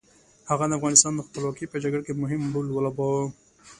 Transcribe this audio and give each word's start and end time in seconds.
هغه 0.49 0.65
د 0.67 0.71
افغانستان 0.77 1.13
د 1.15 1.19
خپلواکۍ 1.27 1.65
په 1.69 1.77
جګړه 1.83 2.03
کې 2.05 2.13
مهم 2.21 2.41
رول 2.53 2.67
ولوباوه. 2.71 3.25